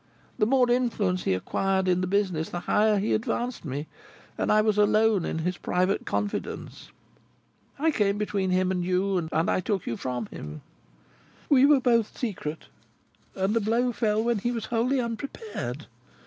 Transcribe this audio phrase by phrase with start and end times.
[0.39, 3.85] The more influence he acquired in the business, the higher he advanced me,
[4.35, 6.89] and I was alone in his private confidence.
[7.77, 10.61] I came between him and you, and I took you from him.
[11.49, 12.65] We were both secret,
[13.35, 15.85] and the blow fell when he was wholly unprepared.